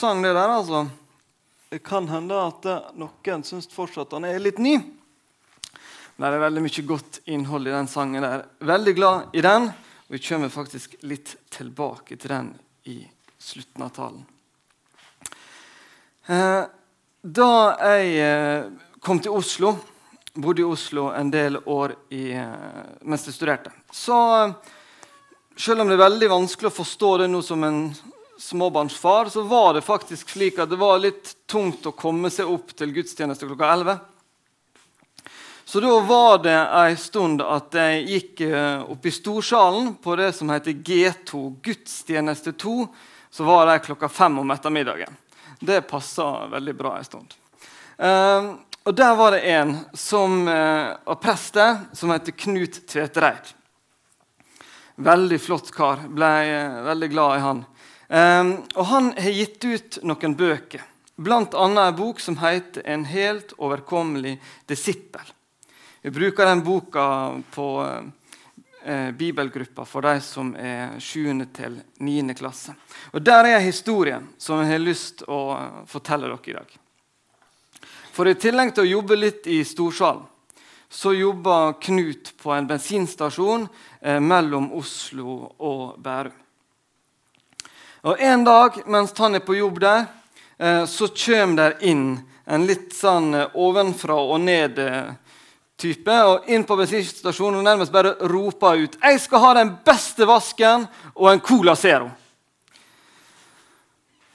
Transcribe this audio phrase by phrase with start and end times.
[0.00, 0.86] sang, det der, altså.
[1.68, 4.78] Det kan hende at eh, noen syns fortsatt han er litt ny.
[6.16, 8.24] Men det er veldig mye godt innhold i den sangen.
[8.24, 8.46] der.
[8.64, 12.50] Veldig glad i den, og vi kommer faktisk litt tilbake til den
[12.88, 12.96] i
[13.38, 14.24] slutten av talen.
[16.26, 16.64] Eh,
[17.20, 17.52] da
[17.92, 18.68] jeg eh,
[19.04, 19.74] kom til Oslo,
[20.34, 22.30] bodde i Oslo en del år i,
[23.02, 24.16] mens jeg studerte, så
[25.58, 27.82] selv om det er veldig vanskelig å forstå det nå som en
[28.40, 32.72] småbarnsfar, så var det faktisk slik at det var litt tungt å komme seg opp
[32.76, 33.98] til gudstjeneste klokka 11.
[35.70, 40.32] Så da var det ei stund at jeg gikk eh, opp i storsalen på det
[40.34, 42.88] som heter G2, gudstjeneste 2.
[43.30, 45.14] Så var det klokka fem om ettermiddagen.
[45.60, 47.36] Det passa veldig bra en stund.
[48.02, 53.52] Uh, og Der var det en som uh, var prest der, som heter Knut Tvetereid.
[54.96, 56.02] Veldig flott kar.
[56.08, 57.62] Ble uh, veldig glad i han.
[58.10, 60.82] Um, og han har gitt ut noen bøker,
[61.14, 61.44] bl.a.
[61.46, 65.30] en bok som heter 'En helt overkommelig disippel'.
[66.02, 67.66] Vi bruker den boka på
[68.84, 71.46] eh, bibelgruppa for de som er 7.
[71.52, 72.34] til 9.
[72.34, 72.74] klasse.
[73.12, 76.78] Og Der er en historie som jeg har lyst til å fortelle dere i dag.
[78.12, 80.24] For I tillegg til å jobbe litt i storsalen,
[80.88, 83.68] så jobber Knut på en bensinstasjon
[84.00, 86.49] eh, mellom Oslo og Bærum.
[88.02, 90.06] Og En dag mens han er på jobb der,
[90.58, 96.14] eh, så kommer der inn en litt sånn eh, ovenfra og ned-type.
[96.24, 100.88] og Inn på bensinstasjonen og nærmest bare roper ut 'Jeg skal ha den beste vasken
[101.14, 102.10] og en Cola Zero'.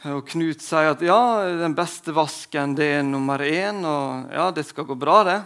[0.05, 3.81] Og Knut sier at ja, den beste vasken det er nummer én.
[3.81, 5.41] Og ja, det skal gå bra, det.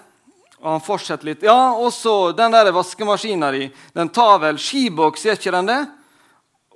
[0.59, 1.43] Og han fortsetter litt.
[1.43, 3.69] Ja, og så den der vaskemaskina di.
[3.93, 5.98] Den tar vel skiboks, gjør ikke den det?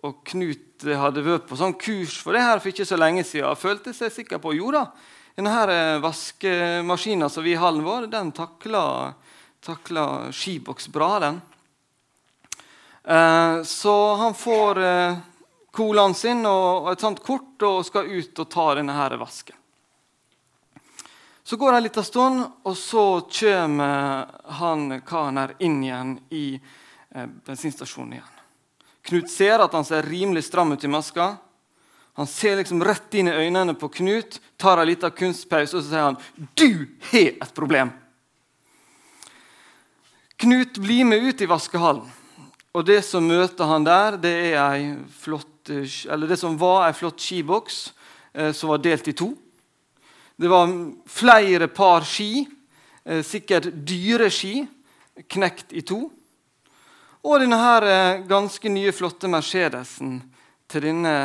[0.03, 3.47] Og Knut hadde vært på sånn kurs for det her for ikke så lenge siden.
[3.47, 4.89] Og følte seg sikker på jo da,
[5.37, 9.13] denne eh, vaskemaskinen som vi i hallen vår, den takla,
[9.63, 11.19] takla skiboks bra.
[11.23, 11.39] den.
[13.03, 15.23] Eh, så han får eh,
[15.71, 19.55] colaen sin og et sånt kort og skal ut og ta denne her vasken.
[21.43, 24.27] Så går det en liten stund, og så kommer
[24.59, 26.45] han karen her inn igjen i
[27.43, 28.42] bensinstasjonen igjen.
[29.03, 31.35] Knut ser at han ser rimelig stram ut i maska.
[32.13, 35.89] Han ser liksom rett inn i øynene på Knut, tar en liten kunstpause og så
[35.89, 36.17] sier han,
[36.55, 37.91] 'Du har et problem'.
[40.37, 42.11] Knut blir med ut i vaskehallen.
[42.73, 47.21] Og Det som møter han der, det er flott, eller det som var ei flott
[47.21, 47.93] skiboks
[48.33, 49.37] eh, som var delt i to.
[50.35, 50.67] Det var
[51.05, 52.47] flere par ski,
[53.05, 54.67] eh, sikkert dyre ski,
[55.29, 56.11] knekt i to.
[57.23, 60.17] Og denne her eh, ganske nye, flotte Mercedesen
[60.67, 61.15] til denne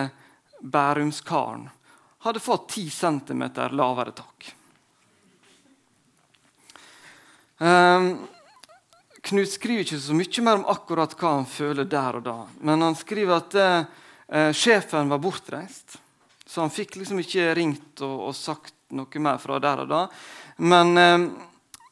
[0.63, 1.67] bærumskaren
[2.27, 3.43] hadde fått 10 cm
[3.79, 4.55] lavere tak.
[7.59, 8.27] Um,
[9.23, 12.37] Knut skriver ikke så mye mer om akkurat hva han føler der og da.
[12.63, 15.99] Men han skriver at uh, sjefen var bortreist,
[16.47, 20.05] så han fikk liksom ikke ringt og, og sagt noe mer fra der og da.
[20.63, 21.83] Men, uh,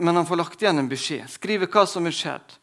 [0.00, 1.28] men han får lagt igjen en beskjed.
[1.36, 2.56] Skriver hva som er skjedd.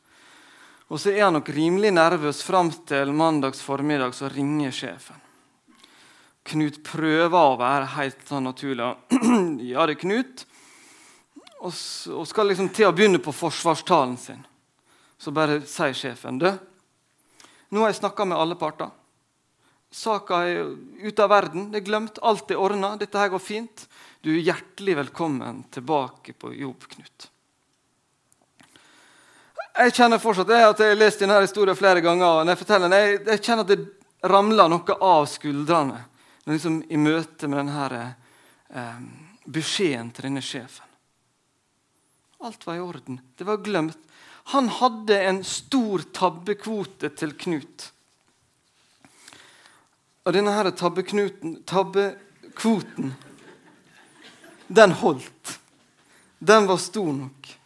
[0.89, 5.19] Og så er han nok rimelig nervøs fram til mandags formiddag, så ringer sjefen.
[6.49, 8.87] Knut prøver å være helt sånn naturlig.
[9.69, 10.45] ja, det er Knut.
[11.59, 11.73] Og,
[12.25, 14.41] skal liksom til å begynne på forsvarstalen sin.
[15.19, 16.47] Så bare sier sjefen du,
[17.69, 18.89] nå har jeg snakka med alle parter.
[19.91, 20.71] Saka er
[21.01, 21.69] ute av verden.
[21.73, 22.21] Det er glemt.
[22.25, 22.95] Alt er ordna.
[22.97, 23.85] Dette her går fint.
[24.25, 27.29] Du er hjertelig velkommen tilbake på jobb, Knut.
[29.79, 32.27] Jeg kjenner fortsatt det at jeg har lest denne historien flere ganger.
[32.27, 33.79] og når Jeg forteller den, jeg, jeg kjenner at det
[34.27, 36.01] ramler noe av skuldrene
[36.49, 38.01] liksom, i møte med denne
[38.75, 38.99] eh,
[39.47, 40.83] beskjeden til denne sjefen.
[42.43, 43.21] Alt var i orden.
[43.35, 43.95] Det var glemt.
[44.51, 47.93] Han hadde en stor tabbekvote til Knut.
[50.25, 53.13] Og denne her tabbekvoten
[54.67, 55.59] den holdt.
[56.39, 57.58] Den var stor nok.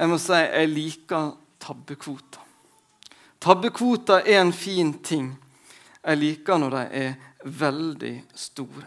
[0.00, 2.40] Jeg må si jeg liker tabbekvoter.
[3.40, 5.26] Tabbekvoter er en fin ting.
[6.00, 7.10] Jeg liker når de er
[7.44, 8.86] veldig store.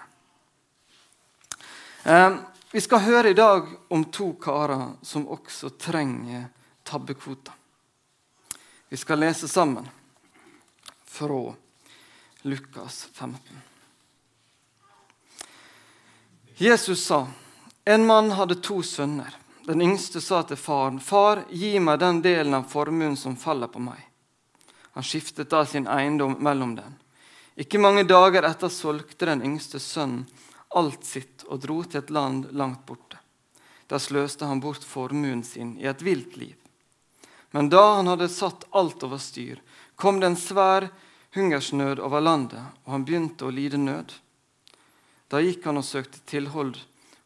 [2.10, 2.39] Eh,
[2.74, 6.48] vi skal høre i dag om to karer som også trenger
[6.81, 7.54] tabbekvoter.
[8.89, 9.86] Vi skal lese sammen
[11.06, 11.54] fra
[12.42, 13.62] Lukas 15.
[16.57, 17.27] Jesus sa,
[17.86, 19.43] en mann hadde to sønner.
[19.65, 23.80] Den yngste sa til faren, 'Far, gi meg den delen av formuen som faller på
[23.80, 24.10] meg.'
[24.94, 26.98] Han skiftet da sin eiendom mellom den.
[27.56, 30.25] Ikke mange dager etter solgte den yngste sønnen
[30.74, 33.19] alt sitt og dro til et land langt borte.
[33.88, 36.56] Der sløste han bort formuen sin i et vilt liv.
[37.51, 39.62] Men da han hadde satt alt over styr,
[39.95, 40.89] kom det en svær
[41.36, 44.15] hungersnød over landet, og han begynte å lide nød.
[45.30, 46.80] Da gikk han og søkte tilhold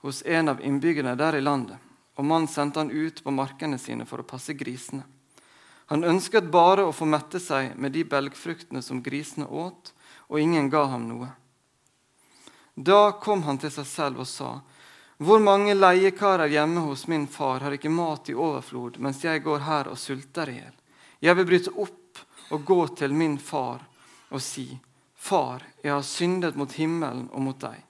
[0.03, 1.79] hos en av innbyggerne der i landet,
[2.17, 5.05] og mannen sendte han ut på markene sine for å passe grisene.
[5.87, 9.93] Han ønsket bare å få mette seg med de belgfruktene som grisene åt,
[10.27, 11.29] og ingen ga ham noe.
[12.75, 14.59] Da kom han til seg selv og sa:"
[15.17, 19.63] Hvor mange leiekarer hjemme hos min far har ikke mat i overflod, mens jeg går
[19.65, 20.75] her og sulter i hjel?
[21.19, 22.19] Jeg vil bryte opp
[22.53, 23.81] og gå til min far
[24.29, 24.79] og si:"
[25.15, 27.81] Far, jeg har syndet mot himmelen og mot deg.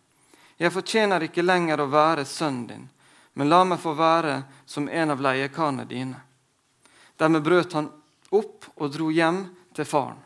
[0.57, 2.88] Jeg fortjener ikke lenger å være sønnen din,
[3.38, 6.18] men la meg få være som en av leiekarene dine.
[7.22, 7.92] Dermed brøt han
[8.34, 9.44] opp og dro hjem
[9.78, 10.18] til faren.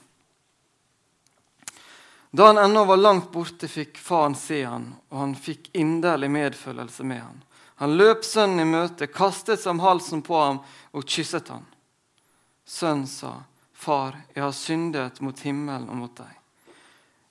[2.31, 7.04] Da han ennå var langt borte, fikk faren se han, og han fikk inderlig medfølelse
[7.04, 7.44] med han.
[7.84, 10.64] Han løp sønnen i møte, kastet seg om halsen på ham
[10.96, 11.68] og kysset han.
[12.64, 13.44] Sønnen sa,
[13.74, 16.40] 'Far, jeg har syndet mot himmelen og mot deg.'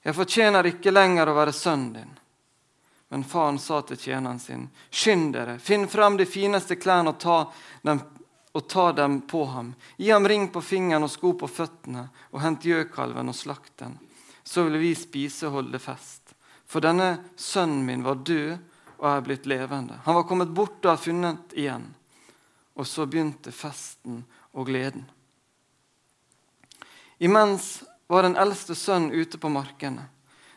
[0.04, 2.18] 'Jeg fortjener ikke lenger å være sønnen din.'
[3.10, 7.52] Men faren sa til tjeneren sin, 'Skynd dere, finn fram de fineste klærne og ta
[7.82, 8.00] dem,
[8.52, 12.40] og ta dem på ham.' 'Gi ham ring på fingeren og sko på føttene, og
[12.40, 13.98] hent gjøkalven og slakt den.'
[14.50, 16.34] så ville vi spise og holde fest.
[16.66, 18.56] For denne sønnen min var død
[18.98, 20.00] og er blitt levende.
[20.04, 21.84] Han var kommet bort og er funnet igjen.
[22.74, 24.24] Og så begynte festen
[24.54, 25.04] og gleden.
[27.18, 30.08] Imens var den eldste sønnen ute på markene.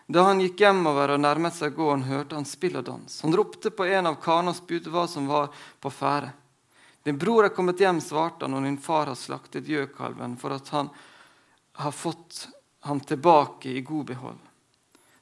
[0.08, 3.22] Da han gikk hjemover og nærmet seg gården, hørte han spill og dans.
[3.24, 6.34] Han ropte på en av spurte hva som var på ferde.
[7.04, 10.70] Din bror er kommet hjem, svarte han, og din far har slaktet gjøkalven for at
[10.70, 10.90] han
[11.74, 12.48] har fått
[12.88, 14.40] ham tilbake i god behold.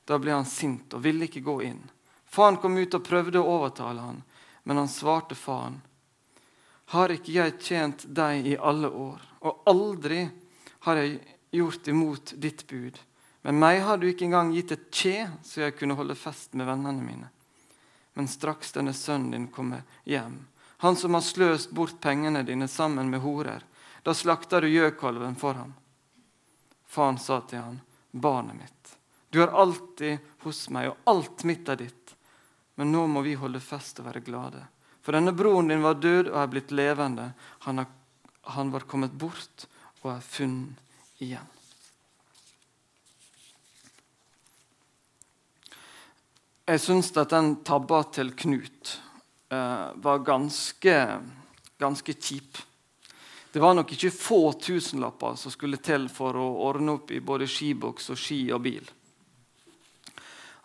[0.06, 1.81] Da ble han sint og ville ikke gå inn.
[2.30, 4.22] Faren kom ut og prøvde å overtale han,
[4.63, 5.81] men han svarte faren.
[6.94, 10.25] Har ikke jeg tjent deg i alle år, og aldri
[10.86, 11.19] har jeg
[11.51, 12.98] gjort imot ditt bud.
[13.41, 16.69] Men meg har du ikke engang gitt et kje, så jeg kunne holde fest med
[16.69, 17.29] vennene mine.
[18.13, 20.43] Men straks denne sønnen din kommer hjem,
[20.81, 23.61] han som har sløst bort pengene dine sammen med horer,
[24.03, 25.75] da slakter du gjøkalven for ham.
[26.89, 27.79] Faren sa til han,
[28.11, 28.97] 'Barnet mitt,
[29.29, 32.15] du er alltid hos meg, og alt mitt er ditt.'
[32.75, 34.65] Men nå må vi holde fest og være glade.
[35.05, 37.33] For denne broren din var død og er blitt levende.
[37.67, 37.87] Han, har,
[38.57, 39.67] han var kommet bort
[40.01, 41.60] og er funnet igjen.
[46.71, 48.94] Jeg syns at den tabba til Knut
[49.51, 51.19] eh, var ganske,
[51.77, 52.59] ganske kjip.
[53.51, 57.50] Det var nok ikke få tusenlapper som skulle til for å ordne opp i både
[57.51, 58.88] skiboks og ski og bil.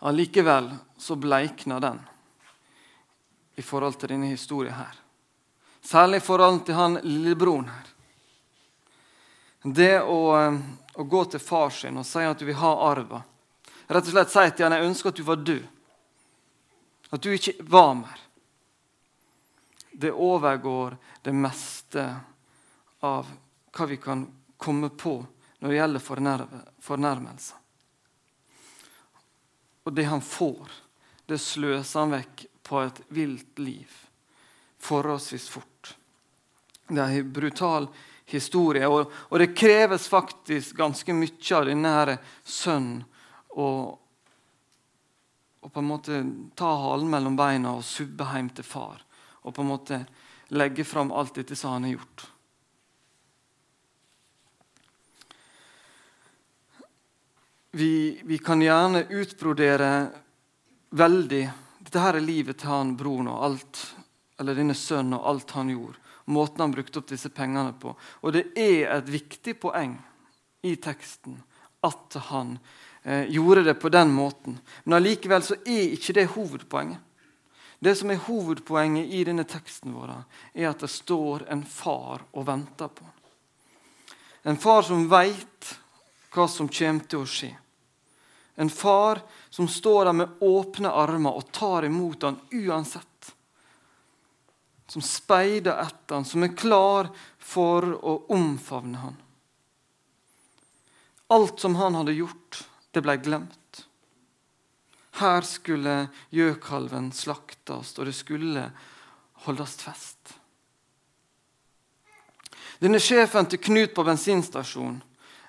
[0.07, 1.99] Allikevel så bleikna den
[3.59, 4.95] i forhold til denne historien her.
[5.83, 7.95] Særlig i forhold til han lillebroren her.
[9.75, 10.61] Det å, eh,
[10.95, 13.25] å, gå til far sin og si at du vil ha arva,
[13.89, 15.73] rett og slett si til han jeg ønsker at du var død,
[17.09, 18.23] at du ikke var mer,
[19.91, 22.03] det overgår det meste
[23.05, 23.29] av
[23.73, 24.25] hva vi kan
[24.57, 25.15] komme på
[25.59, 26.05] når det gjelder
[26.85, 27.63] fornærmelser.
[29.87, 30.67] Og det han får,
[31.25, 34.03] det sløser han vekk på et vilt liv
[34.87, 35.95] forholdsvis fort.
[36.87, 37.87] Det er en brutal
[38.27, 43.01] historie, og, og det kreves faktisk ganske mye av denne sønnen
[45.61, 46.21] å på en måte
[46.55, 49.03] ta halen mellom beina og subbe hjem til far.
[49.43, 50.01] Og på en måte
[50.55, 52.25] legge fram alt dette som han har gjort.
[57.77, 59.91] Vi, vi, kan gjerne utbrodere
[60.89, 61.41] veldig
[61.77, 63.81] Dette her er livet til han broren og alt,
[64.41, 66.01] eller denne sønnen og alt han gjorde.
[66.35, 67.93] Måten han brukte opp disse pengene på.
[68.27, 69.93] Og det er et viktig poeng
[70.67, 71.37] i teksten
[71.87, 72.57] at han
[73.07, 74.57] gjorde det på den måten.
[74.83, 77.03] Men allikevel så er ikke det hovedpoenget.
[77.79, 80.15] Det som er hovedpoenget i denne teksten vår,
[80.53, 83.05] er at det står en far og venter på.
[84.49, 85.75] En far som veit
[86.33, 87.51] hva som kommer til å skje.
[88.57, 89.21] En far
[89.53, 93.33] som står der med åpne armer og tar imot ham uansett.
[94.87, 99.17] Som speider etter ham, som er klar for å omfavne ham.
[101.27, 102.63] Alt som han hadde gjort,
[102.97, 103.83] det ble glemt.
[105.17, 105.95] Her skulle
[106.33, 108.67] gjøkalven slaktes, og det skulle
[109.47, 110.35] holdes fest.
[112.81, 114.99] Denne sjefen til Knut på bensinstasjonen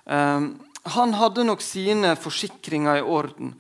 [0.09, 0.47] eh,
[0.89, 3.53] han hadde nok sine forsikringer i orden,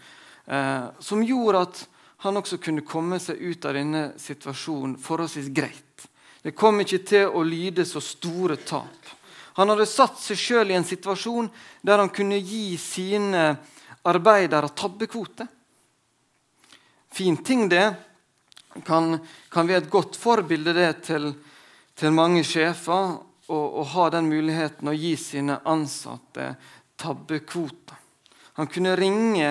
[0.46, 1.82] eh, som gjorde at
[2.24, 6.08] han også kunne komme seg ut av denne situasjonen forholdsvis greit.
[6.42, 9.17] Det kom ikke til å lyde så store tap.
[9.58, 11.48] Han hadde satt seg sjøl i en situasjon
[11.82, 13.56] der han kunne gi sine
[14.06, 15.48] arbeidere tabbekvote.
[17.10, 17.88] Fin ting, det.
[18.86, 19.18] Kan,
[19.50, 21.32] kan være et godt forbilde det til,
[21.98, 23.16] til mange sjefer
[23.50, 26.52] å ha den muligheten å gi sine ansatte
[27.00, 27.98] tabbekvoter.
[28.60, 29.50] Han kunne ringe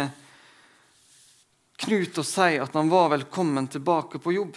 [1.77, 4.55] Knut og si at han var velkommen tilbake på jobb.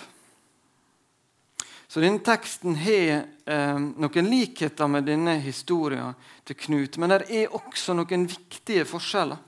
[1.90, 6.14] Så denne teksten har eh, noen likheter med denne historien
[6.47, 6.99] til Knut.
[7.02, 9.40] Men det er også noen viktige forskjeller.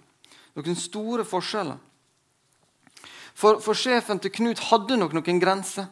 [0.59, 1.79] Noen store forskjeller.
[3.39, 5.87] For, for sjefen til Knut hadde nok noen grenser.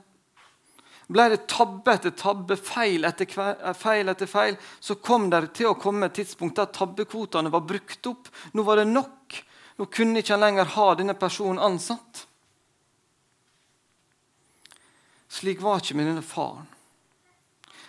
[1.11, 5.79] Ble det tabbe etter tabbe, feil etter feil, etter feil, så kom det til å
[5.79, 8.27] komme et tidspunkt der tabbekvotene var brukt opp.
[8.55, 9.39] Nå var det nok.
[9.79, 12.27] Nå kunne ikke han lenger ha denne personen ansatt.
[15.31, 16.67] Slik var ikke med denne faren.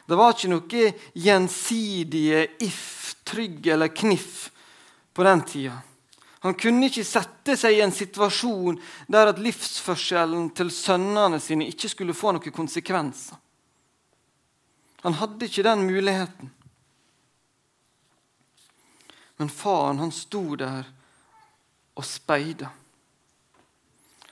[0.06, 4.50] Det var ikke noe gjensidige if, trygg eller kniff
[5.14, 5.78] på den tida.
[6.42, 8.80] Han kunne ikke sette seg i en situasjon
[9.14, 13.38] der at livsførselen til sønnene sine ikke skulle få noen konsekvenser.
[15.06, 16.50] Han hadde ikke den muligheten.
[19.42, 20.86] Men faren, han sto der
[21.98, 22.70] og speida.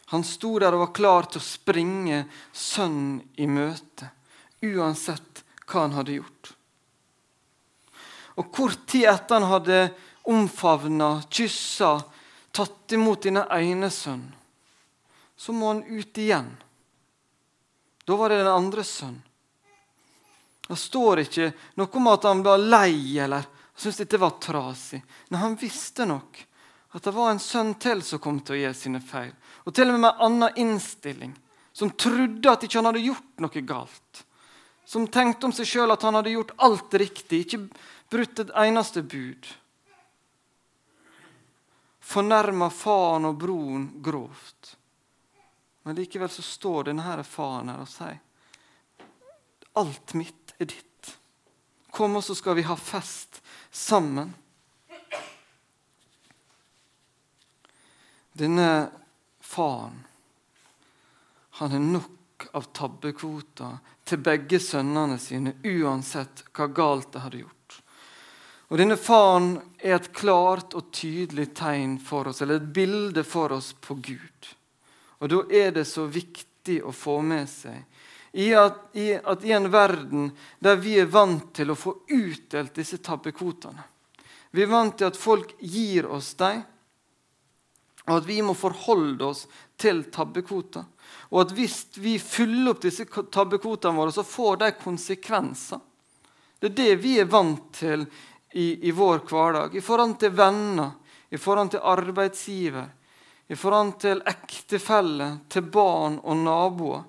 [0.09, 4.09] Han sto der og var klar til å springe sønnen i møte,
[4.65, 6.53] uansett hva han hadde gjort.
[8.41, 9.79] Og Kort tid etter han hadde
[10.31, 11.99] omfavna, kyssa,
[12.51, 14.33] tatt imot dine ene sønnen,
[15.39, 16.49] så må han ut igjen.
[18.03, 19.21] Da var det den andre sønnen.
[20.69, 24.99] Det står ikke noe om at han var lei eller syntes dette var trasig.
[25.29, 26.37] Men han visste nok
[26.91, 29.31] at det var en sønn til som kom til å gjøre sine feil.
[29.65, 31.36] Og til og med med en annen innstilling.
[31.74, 34.24] Som trodde at ikke han hadde gjort noe galt.
[34.89, 37.62] Som tenkte om seg sjøl at han hadde gjort alt riktig, ikke
[38.10, 39.51] brutt et eneste bud
[42.10, 44.75] fornærma faren og broren grovt.
[45.86, 48.17] Men likevel så står denne faren her og sier
[49.79, 51.12] alt mitt er ditt.
[51.93, 53.39] Kom, og så skal vi ha fest
[53.72, 54.34] sammen.
[58.39, 58.89] Denne
[59.43, 60.03] faren,
[61.60, 67.79] han har nok av tabbekvoter til begge sønnene sine, uansett hva galt de hadde gjort.
[68.69, 73.51] Og Denne faren er et klart og tydelig tegn for oss, eller et bilde for
[73.58, 74.50] oss på Gud.
[75.19, 77.84] Og Da er det så viktig å få med seg
[78.31, 80.31] i at, i at i en verden
[80.63, 83.84] der vi er vant til å få utdelt disse tabbekvotene
[84.53, 86.62] Vi er vant til at folk gir oss dem,
[88.09, 89.45] og at vi må forholde oss
[89.79, 90.85] til tabbekvoter.
[91.29, 95.81] Og at hvis vi fyller opp disse tabbekvotene våre, så får de konsekvenser.
[96.59, 98.05] Det er det vi er vant til
[98.57, 99.75] i, i vår hverdag.
[99.75, 100.95] I forhold til venner,
[101.29, 102.89] i forhold til arbeidsgiver,
[103.49, 107.05] i forhold til ektefelle, til barn og naboer.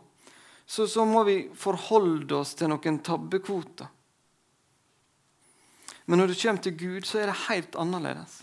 [0.66, 3.88] Så, så må vi forholde oss til noen tabbekvoter.
[6.06, 8.40] Men når det kommer til Gud, så er det helt annerledes.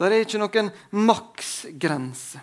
[0.00, 2.40] Der er ikke noen maksgrense.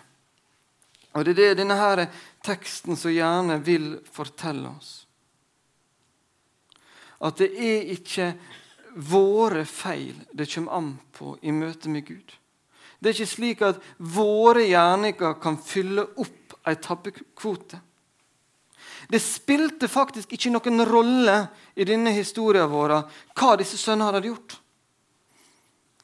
[1.18, 2.04] Og Det er det denne her
[2.46, 4.92] teksten så gjerne vil fortelle oss.
[7.18, 8.28] At det er ikke
[9.08, 12.30] våre feil det kommer an på i møte med Gud.
[12.98, 17.80] Det er ikke slik at våre gjerninger kan fylle opp ei tabbekvote.
[19.08, 21.36] Det spilte faktisk ikke noen rolle
[21.74, 22.94] i denne historien vår
[23.38, 24.58] hva disse sønnene hadde gjort.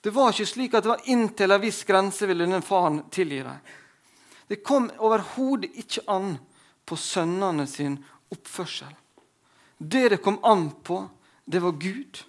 [0.04, 3.38] Det var ikke slik at det var inntil en viss grense ville den faren tilgi
[3.40, 3.61] dem.
[4.52, 6.34] Det kom overhodet ikke an
[6.84, 7.96] på sønnene sin
[8.28, 8.92] oppførsel.
[9.78, 10.99] Det det kom an på,
[11.44, 12.20] det var Gud.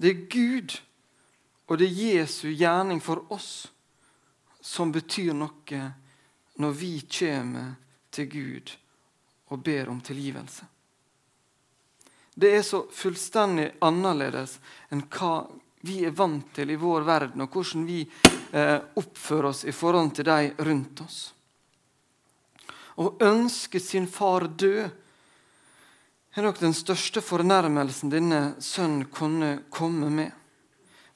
[0.00, 0.78] Det er Gud
[1.66, 3.68] og det er Jesu gjerning for oss
[4.64, 5.84] som betyr noe
[6.56, 7.74] når vi kommer
[8.10, 8.72] til Gud
[9.52, 10.64] og ber om tilgivelse.
[12.38, 14.60] Det er så fullstendig annerledes
[14.94, 15.40] enn hva
[15.88, 18.04] vi er vant til i vår verden, og hvordan vi
[18.52, 21.18] eh, oppfører oss i forhold til de rundt oss.
[22.98, 24.86] Å ønske sin far død
[26.38, 30.30] er nok den største fornærmelsen denne sønnen kunne komme med.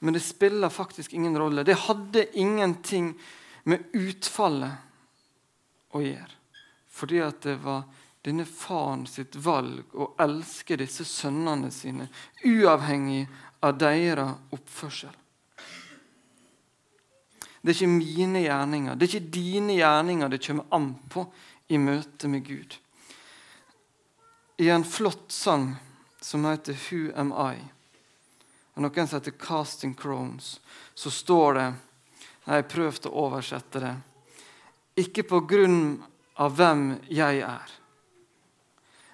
[0.03, 1.63] Men det spiller faktisk ingen rolle.
[1.63, 3.13] Det hadde ingenting
[3.63, 6.35] med utfallet å gjøre.
[6.91, 7.85] Fordi at det var
[8.23, 12.07] denne faren sitt valg å elske disse sønnene sine,
[12.47, 13.25] uavhengig
[13.63, 15.11] av deres oppførsel.
[17.63, 21.23] Det er ikke mine gjerninger, det er ikke dine gjerninger det kommer an på
[21.71, 22.75] i møte med Gud.
[24.59, 25.75] I en flott sang
[26.21, 27.63] som heter 'Who Am I',
[28.75, 30.59] og noen som heter 'Casting Crones',
[30.95, 31.73] så står det
[32.45, 33.95] Jeg har prøvd å oversette det.
[34.95, 36.03] Ikke på grunn
[36.35, 37.71] av hvem jeg er,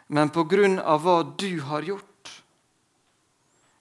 [0.09, 2.31] men på grunn av hva du har gjort.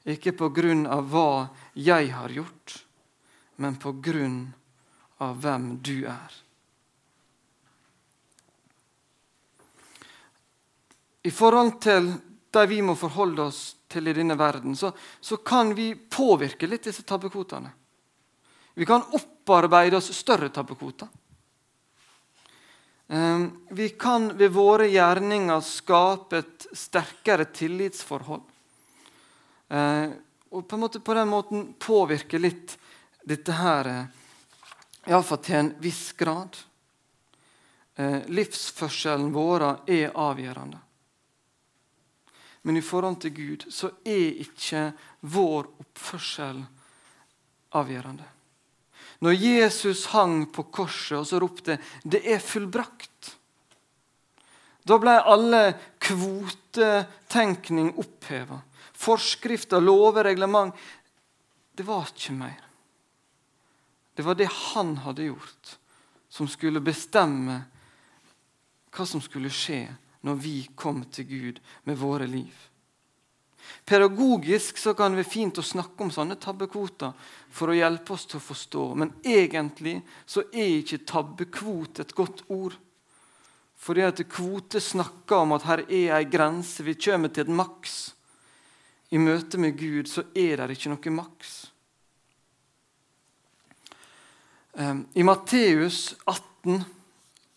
[0.09, 2.75] Ikke på grunn av hva jeg har gjort,
[3.57, 4.43] men på grunn
[5.25, 6.37] av hvem du er.
[11.25, 12.13] I forhold til
[12.53, 16.89] det vi må forholde oss til i denne verden, så, så kan vi påvirke litt
[16.89, 17.73] disse tabbekvotene.
[18.79, 21.09] Vi kan opparbeide oss større tabbekvoter.
[23.09, 28.43] Ehm, vi kan ved våre gjerninger skape et sterkere tillitsforhold.
[29.69, 30.13] Ehm,
[30.51, 32.77] og på, på den måten påvirke litt
[33.25, 33.91] dette her,
[35.09, 36.61] iallfall til en viss grad.
[37.97, 40.85] Ehm, livsførselen vår er avgjørende.
[42.69, 44.91] Men i forhold til Gud så er ikke
[45.33, 46.61] vår oppførsel
[47.73, 48.27] avgjørende.
[49.25, 53.35] Når Jesus hang på korset og så ropte 'Det er fullbrakt',
[54.89, 58.61] da ble alle kvotetenkning oppheva.
[58.93, 60.75] Forskrifter, lover, reglement
[61.75, 62.65] Det var ikke mer.
[64.15, 65.79] Det var det han hadde gjort,
[66.29, 67.61] som skulle bestemme
[68.91, 69.85] hva som skulle skje
[70.27, 72.68] når vi kom til Gud med våre liv.
[73.85, 77.15] Pedagogisk så kan det være fint å snakke om sånne tabbekvoter
[77.51, 82.45] for å hjelpe oss til å forstå, men egentlig så er ikke tabbekvote et godt
[82.53, 82.77] ord.
[83.79, 87.99] Fordi at kvote snakker om at her er ei grense, vi kommer til et maks.
[89.15, 91.55] I møte med Gud så er det ikke noe maks.
[94.79, 96.85] Ehm, I Matteus 18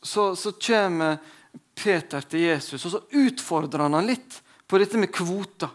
[0.01, 1.17] så, så kommer
[1.75, 5.69] Peter til Jesus, og så utfordrer han han litt på dette med kvoter.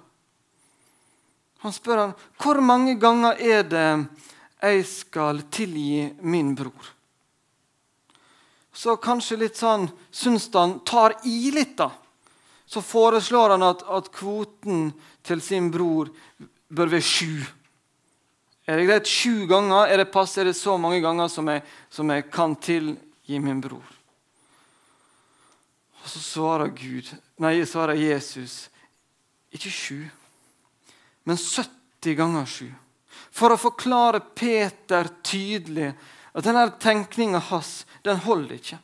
[1.67, 3.87] Han spør han, hvor mange ganger er det
[4.63, 6.93] jeg skal tilgi min bror.
[8.71, 11.89] Så kanskje litt sånn syns han tar i litt, da.
[12.71, 14.93] Så foreslår han at, at kvoten
[15.27, 16.13] til sin bror
[16.71, 17.43] bør være sju.
[18.67, 19.91] Er det greit sju ganger?
[19.91, 20.37] Er det pass?
[20.39, 23.91] Er det så mange ganger som jeg, som jeg kan tilgi min bror?
[26.05, 27.11] Og så svarer Gud,
[27.43, 28.69] nei, svarer Jesus
[29.51, 29.99] ikke sju,
[31.27, 32.67] men 70 ganger 7.
[33.35, 35.91] For å forklare Peter tydelig
[36.37, 38.79] at denne tenkninga hans den holder ikke.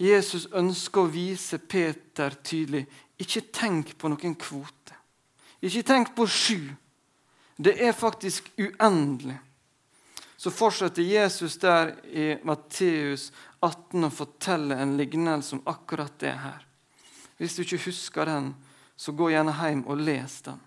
[0.00, 2.86] Jesus ønsker å vise Peter tydelig
[3.20, 4.96] ikke tenk på noen kvote.
[5.60, 6.70] Ikke tenk på sju.
[7.60, 9.36] Det er faktisk uendelig.
[10.40, 13.26] Så fortsetter Jesus der i Matteus
[13.60, 16.64] 18 å fortelle en lignelse om akkurat det her.
[17.36, 18.54] Hvis du ikke husker den,
[19.00, 20.58] så gå gjerne hjem og les den.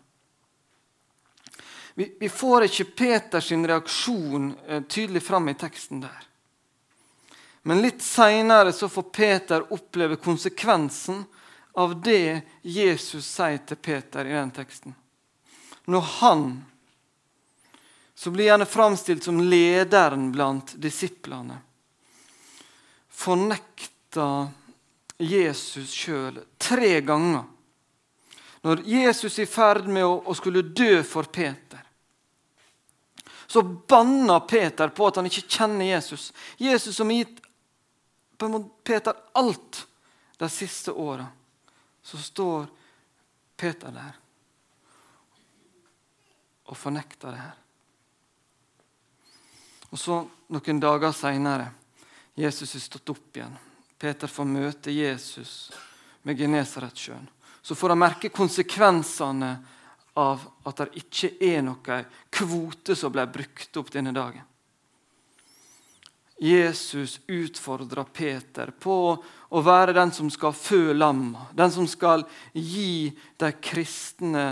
[1.93, 6.23] Vi, vi får ikke Peters reaksjon eh, tydelig fram i teksten der.
[7.61, 11.21] Men litt seinere får Peter oppleve konsekvensen
[11.77, 14.97] av det Jesus sier til Peter i den teksten.
[15.85, 16.43] Når han
[18.15, 21.61] så blir gjerne framstilt som lederen blant disiplene.
[23.09, 24.47] Fornekta
[25.21, 27.52] Jesus sjøl tre ganger.
[28.63, 31.81] Når Jesus er i ferd med å, å skulle dø for Peter,
[33.47, 36.31] så banner Peter på at han ikke kjenner Jesus.
[36.57, 37.41] Jesus som har gitt
[38.83, 39.83] Peter alt
[40.39, 41.27] de siste åra.
[42.01, 42.65] Så står
[43.59, 44.15] Peter der
[46.63, 47.59] og fornekter det her.
[49.91, 50.23] Og så
[50.53, 51.69] Noen dager seinere
[52.37, 53.53] Jesus er stått opp igjen.
[53.97, 55.71] Peter får møte Jesus
[56.25, 57.25] med Genesaretsjøen.
[57.63, 59.53] Så får han merke konsekvensene
[60.19, 64.43] av at det ikke er noen kvote som ble brukt opp denne dagen.
[66.43, 73.13] Jesus utfordrer Peter på å være den som skal fø lamma, den som skal gi
[73.39, 74.47] de kristne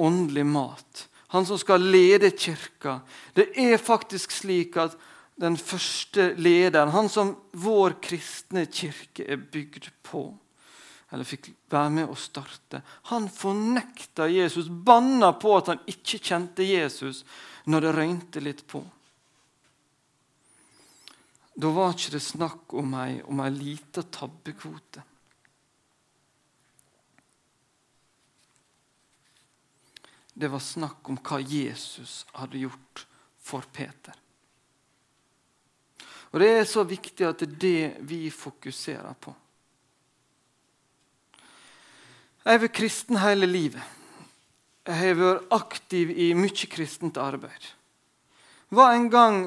[0.00, 3.00] åndelig mat han som skal lede kirka.
[3.34, 4.94] Det er faktisk slik at
[5.34, 10.28] den første lederen, han som vår kristne kirke er bygd på,
[11.14, 16.66] eller fikk være med å starte, han fornekta Jesus, banna på at han ikke kjente
[16.66, 17.22] Jesus
[17.70, 18.82] når det røynte litt på.
[21.54, 25.04] da var ikke det snakk om ei, om ei lita tabbekvote.
[30.34, 33.06] Det var snakk om hva Jesus hadde gjort
[33.38, 34.18] for Peter.
[36.34, 39.30] Og Det er så viktig at det er det vi fokuserer på.
[42.44, 43.92] Jeg har vært kristen hele livet.
[44.84, 47.70] Jeg har vært aktiv i mye kristent arbeid.
[48.68, 49.38] Hva en gang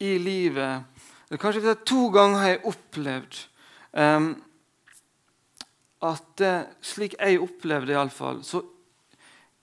[0.00, 0.86] i livet
[1.26, 3.38] eller Kanskje to ganger har jeg opplevd
[3.98, 4.28] um,
[6.06, 6.42] at
[6.86, 8.62] slik jeg opplevde iallfall, så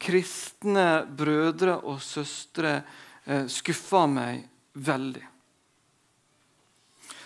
[0.03, 2.75] kristne brødre og søstre
[3.23, 4.43] eh, skuffa meg
[4.75, 5.23] veldig.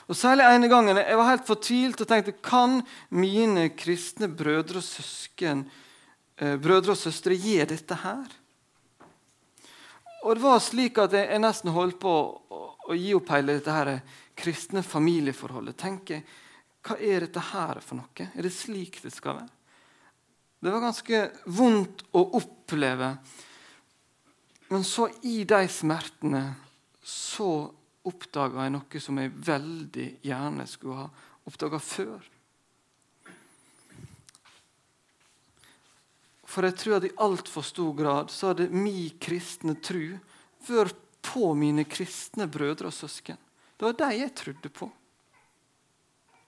[0.07, 2.79] Og Særlig ene gangen jeg var helt fortvilt og tenkte kan
[3.11, 5.65] mine kristne brødre og søsken,
[6.39, 8.27] eh, brødre og søstre gjøre dette her?
[10.23, 13.71] Og det var slik at jeg, nesten holdt på å, å, gi opp hele dette
[13.75, 13.99] her
[14.37, 15.77] kristne familieforholdet.
[15.77, 16.23] Tenke,
[16.87, 18.27] Hva er dette her for noe?
[18.31, 19.53] Er det slik det skal være?
[20.63, 21.19] Det var ganske
[21.53, 23.11] vondt å oppleve.
[24.71, 26.43] Men så, i de smertene,
[27.03, 27.67] så
[28.07, 31.07] oppdaga jeg noe som jeg veldig gjerne skulle ha
[31.47, 32.25] oppdaga før.
[36.47, 40.15] For jeg tror at i altfor stor grad så hadde min kristne tru
[40.67, 43.37] vært på mine kristne brødre og søsken.
[43.77, 44.87] Det var de jeg trodde på.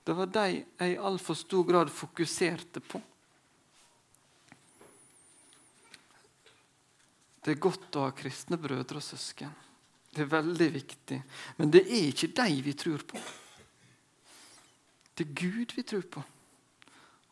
[0.07, 3.01] Det var de jeg i altfor stor grad fokuserte på.
[7.43, 9.51] Det er godt å ha kristne brødre og søsken.
[10.19, 11.17] Det er veldig viktig.
[11.55, 13.19] Men det er ikke dem vi tror på.
[15.15, 16.23] Det er Gud vi tror på.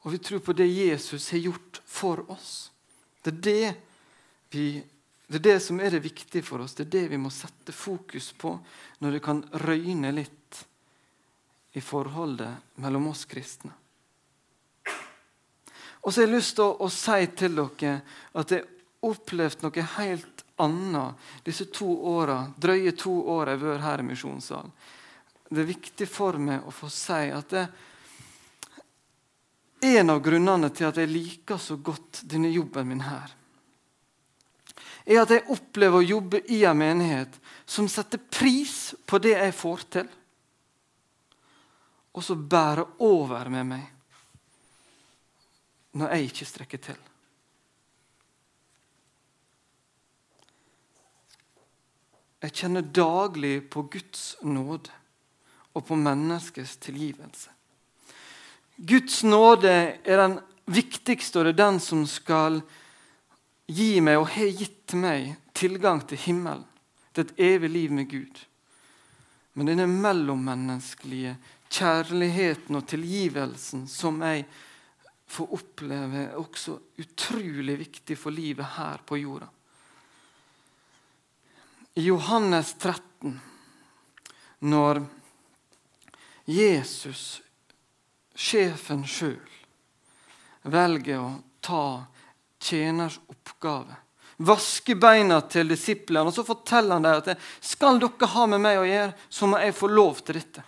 [0.05, 2.71] Og vi tror på det Jesus har gjort for oss.
[3.19, 3.73] Det er det,
[4.55, 4.67] vi,
[5.27, 6.77] det er det som er det viktige for oss.
[6.77, 8.53] Det er det vi må sette fokus på
[9.03, 10.63] når det kan røyne litt
[11.75, 13.73] i forholdet mellom oss kristne.
[16.07, 17.97] Og så har jeg lyst til å, å si til dere
[18.39, 18.67] at jeg
[19.03, 21.15] opplevd noe helt annet
[21.45, 24.73] disse to åra, drøye to åra jeg har vært her i Misjonssalen.
[25.47, 27.67] Det er viktig for meg å få si at det,
[29.87, 33.33] en av grunnene til at jeg liker så godt denne jobben min her,
[35.07, 39.55] er at jeg opplever å jobbe i en menighet som setter pris på det jeg
[39.55, 40.09] får til,
[42.17, 43.93] og så bærer over med meg
[45.97, 46.99] når jeg ikke strekker til.
[52.43, 54.93] Jeg kjenner daglig på Guds nåde
[55.73, 57.49] og på menneskets tilgivelse.
[58.77, 59.71] Guds nåde
[60.05, 60.37] er den
[60.69, 62.59] viktigste, og det er den som skal
[63.67, 66.65] gi meg og har gitt meg tilgang til himmelen,
[67.13, 68.43] til et evig liv med Gud.
[69.57, 71.33] Men denne mellommenneskelige
[71.73, 74.45] kjærligheten og tilgivelsen som jeg
[75.27, 79.49] får oppleve, er også utrolig viktig for livet her på jorda.
[81.97, 83.39] I Johannes 13,
[84.69, 85.01] når
[86.45, 87.41] Jesus,
[88.37, 89.55] sjefen sjøl,
[90.61, 91.31] velger å
[91.65, 91.85] ta
[92.61, 93.97] tjeners oppgave
[94.37, 96.29] vaske beina til disiplene.
[96.29, 99.61] Og så forteller han dem at skal dere ha med meg å gjøre, så må
[99.61, 100.65] jeg få lov til dette.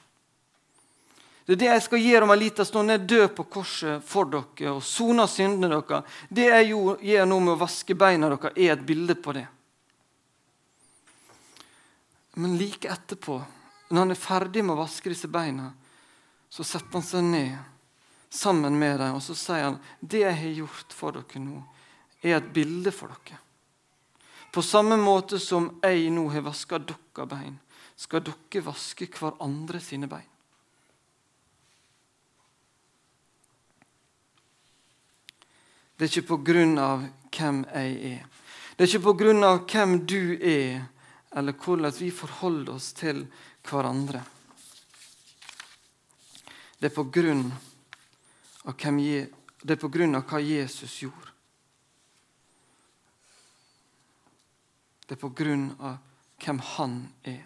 [1.46, 2.94] Det er det jeg skal gjøre om en liten stund.
[2.94, 6.20] Jeg dør på korset for dere og soner syndene deres.
[6.30, 9.48] Det jeg gjør nå med å vaske beina deres, er et bilde på det.
[12.34, 13.40] Men like etterpå,
[13.90, 15.72] når han er ferdig med å vaske disse beina,
[16.50, 17.58] så setter han seg ned
[18.30, 21.62] sammen med dem og så sier han, det jeg har gjort for dere nå,
[22.22, 23.40] er et bilde for dere.
[24.54, 27.58] På samme måte som jeg nå har vaska dere bein,
[28.00, 30.28] skal dere vaske hverandre sine bein.
[36.00, 37.02] Det er ikke på grunn av
[37.36, 38.28] hvem jeg er.
[38.78, 40.86] Det er ikke på grunn av hvem du er,
[41.32, 43.26] eller hvordan vi forholder oss til
[43.70, 44.22] hverandre.
[46.80, 47.50] Det er på grunn
[48.64, 48.78] av,
[49.62, 51.34] det er på grunn av hva Jesus gjorde.
[55.06, 55.98] Det er på grunn av
[56.40, 57.46] hvem han er.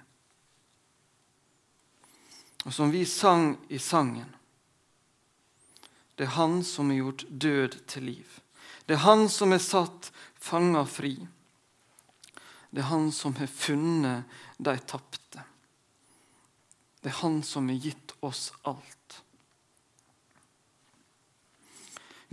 [2.63, 4.29] Og som vi sang i sangen
[6.15, 8.39] Det er han som har gjort død til liv.
[8.85, 11.15] Det er han som er satt fanga fri.
[12.73, 15.43] Det er han som har funnet de tapte.
[17.03, 19.19] Det er han som har gitt oss alt.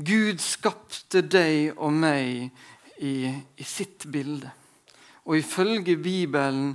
[0.00, 2.48] Gud skapte deg og meg
[3.05, 4.48] i, i sitt bilde.
[5.29, 6.72] Og ifølge Bibelen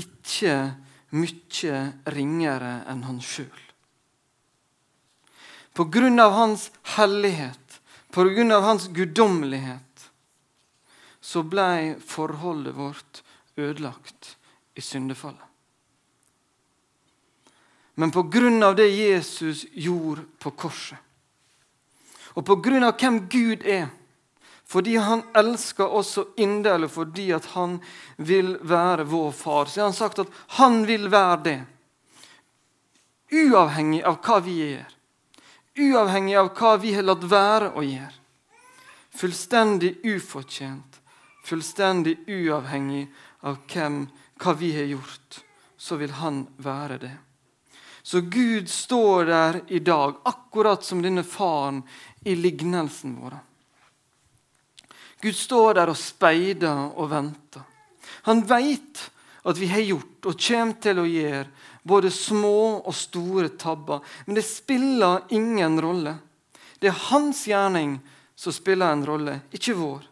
[0.00, 0.54] ikke
[1.12, 1.80] mye
[2.14, 3.64] ringere enn han sjøl.
[5.76, 7.80] På grunn av hans hellighet,
[8.16, 9.87] på grunn av hans guddommelighet,
[11.28, 13.22] så ble forholdet vårt
[13.60, 14.36] ødelagt
[14.74, 15.44] i syndefallet.
[17.94, 20.98] Men på grunn av det Jesus gjorde på korset,
[22.38, 23.88] og på grunn av hvem Gud er,
[24.68, 27.78] fordi han elsker oss så inderlig fordi at han
[28.16, 31.58] vil være vår far, så har han sagt at han vil være det.
[33.32, 34.94] Uavhengig av hva vi gjør.
[35.88, 38.14] Uavhengig av hva vi har latt være å gjøre.
[39.18, 41.00] Fullstendig ufortjent,
[41.48, 43.06] fullstendig uavhengig
[43.48, 44.04] av hvem,
[44.38, 45.40] hva vi har gjort,
[45.78, 47.14] så vil han være det.
[48.02, 51.82] Så Gud står der i dag, akkurat som denne faren
[52.24, 53.36] i lignelsen vår.
[55.20, 57.64] Gud står der og speider og venter.
[58.30, 59.02] Han veit
[59.48, 61.46] at vi har gjort og kommer til å gjøre
[61.88, 64.02] både små og store tabber.
[64.26, 66.14] Men det spiller ingen rolle.
[66.78, 67.98] Det er hans gjerning
[68.38, 70.04] som spiller en rolle, ikke vår.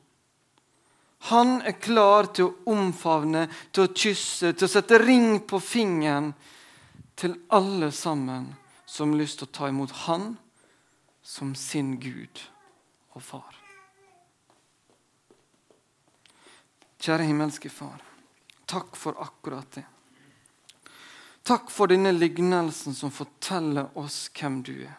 [1.26, 6.30] Han er klar til å omfavne, til å kysse, til å sette ring på fingeren
[7.18, 8.52] til alle sammen
[8.86, 10.36] som har lyst til å ta imot Han
[11.26, 12.42] som sin Gud
[13.16, 13.58] og Far.
[17.02, 17.98] Kjære himmelske Far,
[18.66, 19.84] takk for akkurat det.
[21.46, 24.96] Takk for denne lignelsen som forteller oss hvem du er.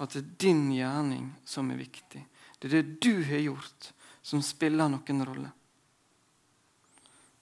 [0.00, 2.20] At det er din gjerning som er viktig.
[2.60, 5.50] Det er det du har gjort, som spiller noen rolle.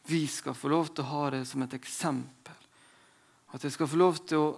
[0.08, 2.54] Vi skal få lov til å ha det som et eksempel
[3.48, 4.56] at det skal få lov til å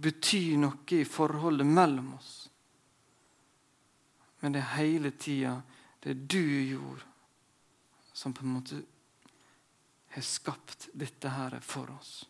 [0.00, 2.48] bety noe i forholdet mellom oss.
[4.40, 5.58] Men det er hele tida
[6.00, 7.04] det du gjorde,
[8.12, 8.80] som på en måte
[10.10, 12.24] har skapt dette her for oss.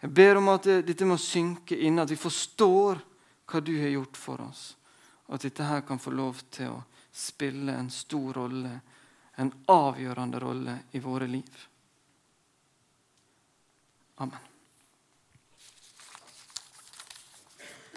[0.00, 3.02] Jeg ber om at dette må synke inn, at vi forstår
[3.46, 4.68] hva du har gjort for oss.
[5.26, 6.82] Og at dette her kan få lov til å
[7.16, 8.80] spille en stor rolle,
[9.40, 11.62] en avgjørende rolle i våre liv.
[14.16, 14.52] Amen.